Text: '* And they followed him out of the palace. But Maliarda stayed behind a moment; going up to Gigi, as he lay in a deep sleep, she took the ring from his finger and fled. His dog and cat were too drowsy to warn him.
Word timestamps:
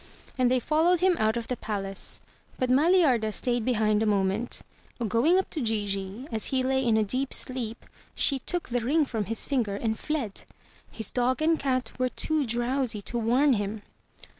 '* 0.19 0.35
And 0.39 0.49
they 0.49 0.59
followed 0.59 1.01
him 1.01 1.15
out 1.19 1.37
of 1.37 1.47
the 1.47 1.55
palace. 1.55 2.21
But 2.57 2.71
Maliarda 2.71 3.31
stayed 3.31 3.63
behind 3.63 4.01
a 4.01 4.07
moment; 4.07 4.63
going 5.07 5.37
up 5.37 5.47
to 5.51 5.61
Gigi, 5.61 6.25
as 6.31 6.47
he 6.47 6.63
lay 6.63 6.83
in 6.83 6.97
a 6.97 7.03
deep 7.03 7.31
sleep, 7.35 7.85
she 8.15 8.39
took 8.39 8.69
the 8.69 8.81
ring 8.81 9.05
from 9.05 9.25
his 9.25 9.45
finger 9.45 9.75
and 9.75 9.99
fled. 9.99 10.45
His 10.89 11.11
dog 11.11 11.39
and 11.43 11.59
cat 11.59 11.91
were 11.99 12.09
too 12.09 12.47
drowsy 12.47 13.01
to 13.03 13.19
warn 13.19 13.53
him. 13.53 13.83